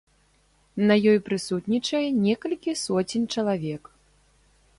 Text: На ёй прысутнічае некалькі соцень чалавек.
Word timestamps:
На 0.91 0.95
ёй 1.11 1.19
прысутнічае 1.27 2.03
некалькі 2.25 2.71
соцень 2.85 3.29
чалавек. 3.37 3.83